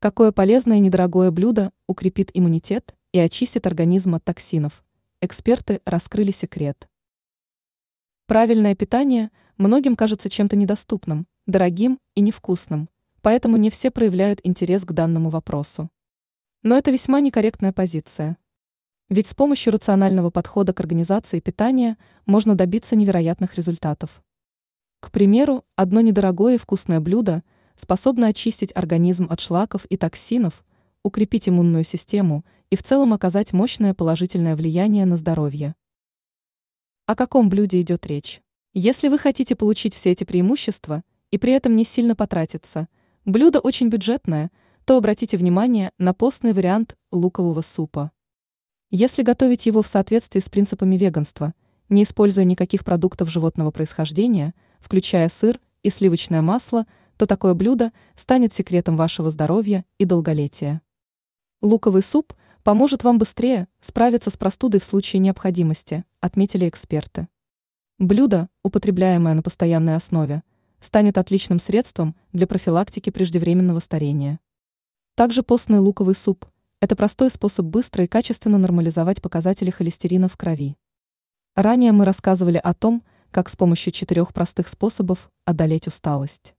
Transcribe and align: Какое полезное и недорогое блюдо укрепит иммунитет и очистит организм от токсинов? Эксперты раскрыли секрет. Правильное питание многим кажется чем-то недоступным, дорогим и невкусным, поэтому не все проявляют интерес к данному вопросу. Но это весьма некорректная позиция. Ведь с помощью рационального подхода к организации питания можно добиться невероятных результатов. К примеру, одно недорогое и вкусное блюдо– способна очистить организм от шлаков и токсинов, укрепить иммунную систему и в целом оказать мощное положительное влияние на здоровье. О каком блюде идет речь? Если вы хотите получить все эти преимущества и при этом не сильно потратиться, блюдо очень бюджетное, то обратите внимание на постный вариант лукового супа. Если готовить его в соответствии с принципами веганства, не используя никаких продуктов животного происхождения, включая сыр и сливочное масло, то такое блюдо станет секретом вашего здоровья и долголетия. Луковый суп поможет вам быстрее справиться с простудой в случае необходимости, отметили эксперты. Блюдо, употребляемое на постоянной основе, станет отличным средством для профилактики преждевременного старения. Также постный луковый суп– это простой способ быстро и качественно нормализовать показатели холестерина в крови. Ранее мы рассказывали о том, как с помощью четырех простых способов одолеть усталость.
Какое 0.00 0.30
полезное 0.30 0.76
и 0.76 0.80
недорогое 0.80 1.32
блюдо 1.32 1.72
укрепит 1.88 2.30
иммунитет 2.32 2.94
и 3.10 3.18
очистит 3.18 3.66
организм 3.66 4.14
от 4.14 4.22
токсинов? 4.22 4.84
Эксперты 5.20 5.80
раскрыли 5.84 6.30
секрет. 6.30 6.88
Правильное 8.28 8.76
питание 8.76 9.32
многим 9.56 9.96
кажется 9.96 10.30
чем-то 10.30 10.54
недоступным, 10.54 11.26
дорогим 11.46 11.98
и 12.14 12.20
невкусным, 12.20 12.88
поэтому 13.22 13.56
не 13.56 13.70
все 13.70 13.90
проявляют 13.90 14.38
интерес 14.44 14.84
к 14.84 14.92
данному 14.92 15.30
вопросу. 15.30 15.90
Но 16.62 16.78
это 16.78 16.92
весьма 16.92 17.18
некорректная 17.18 17.72
позиция. 17.72 18.36
Ведь 19.08 19.26
с 19.26 19.34
помощью 19.34 19.72
рационального 19.72 20.30
подхода 20.30 20.72
к 20.72 20.78
организации 20.78 21.40
питания 21.40 21.98
можно 22.24 22.54
добиться 22.54 22.94
невероятных 22.94 23.56
результатов. 23.56 24.22
К 25.00 25.10
примеру, 25.10 25.64
одно 25.74 26.00
недорогое 26.02 26.54
и 26.54 26.58
вкусное 26.58 27.00
блюдо– 27.00 27.42
способна 27.78 28.26
очистить 28.26 28.72
организм 28.74 29.28
от 29.30 29.40
шлаков 29.40 29.84
и 29.86 29.96
токсинов, 29.96 30.64
укрепить 31.02 31.48
иммунную 31.48 31.84
систему 31.84 32.44
и 32.70 32.76
в 32.76 32.82
целом 32.82 33.14
оказать 33.14 33.52
мощное 33.52 33.94
положительное 33.94 34.56
влияние 34.56 35.06
на 35.06 35.16
здоровье. 35.16 35.74
О 37.06 37.14
каком 37.14 37.48
блюде 37.48 37.80
идет 37.80 38.06
речь? 38.06 38.42
Если 38.74 39.08
вы 39.08 39.18
хотите 39.18 39.56
получить 39.56 39.94
все 39.94 40.10
эти 40.10 40.24
преимущества 40.24 41.02
и 41.30 41.38
при 41.38 41.52
этом 41.52 41.74
не 41.76 41.84
сильно 41.84 42.14
потратиться, 42.14 42.88
блюдо 43.24 43.60
очень 43.60 43.88
бюджетное, 43.88 44.50
то 44.84 44.96
обратите 44.96 45.36
внимание 45.36 45.92
на 45.98 46.12
постный 46.12 46.52
вариант 46.52 46.96
лукового 47.10 47.62
супа. 47.62 48.10
Если 48.90 49.22
готовить 49.22 49.66
его 49.66 49.82
в 49.82 49.86
соответствии 49.86 50.40
с 50.40 50.48
принципами 50.48 50.96
веганства, 50.96 51.54
не 51.88 52.02
используя 52.02 52.44
никаких 52.44 52.84
продуктов 52.84 53.30
животного 53.30 53.70
происхождения, 53.70 54.54
включая 54.80 55.28
сыр 55.28 55.60
и 55.82 55.90
сливочное 55.90 56.42
масло, 56.42 56.86
то 57.18 57.26
такое 57.26 57.52
блюдо 57.54 57.92
станет 58.14 58.54
секретом 58.54 58.96
вашего 58.96 59.28
здоровья 59.28 59.84
и 59.98 60.04
долголетия. 60.04 60.80
Луковый 61.60 62.02
суп 62.02 62.32
поможет 62.62 63.02
вам 63.02 63.18
быстрее 63.18 63.66
справиться 63.80 64.30
с 64.30 64.36
простудой 64.36 64.80
в 64.80 64.84
случае 64.84 65.18
необходимости, 65.18 66.04
отметили 66.20 66.68
эксперты. 66.68 67.26
Блюдо, 67.98 68.48
употребляемое 68.62 69.34
на 69.34 69.42
постоянной 69.42 69.96
основе, 69.96 70.44
станет 70.80 71.18
отличным 71.18 71.58
средством 71.58 72.14
для 72.32 72.46
профилактики 72.46 73.10
преждевременного 73.10 73.80
старения. 73.80 74.38
Также 75.16 75.42
постный 75.42 75.80
луковый 75.80 76.14
суп– 76.14 76.46
это 76.80 76.94
простой 76.94 77.30
способ 77.30 77.66
быстро 77.66 78.04
и 78.04 78.06
качественно 78.06 78.58
нормализовать 78.58 79.20
показатели 79.20 79.70
холестерина 79.70 80.28
в 80.28 80.36
крови. 80.36 80.76
Ранее 81.56 81.90
мы 81.90 82.04
рассказывали 82.04 82.58
о 82.58 82.74
том, 82.74 83.02
как 83.32 83.48
с 83.48 83.56
помощью 83.56 83.92
четырех 83.92 84.32
простых 84.32 84.68
способов 84.68 85.28
одолеть 85.44 85.88
усталость. 85.88 86.54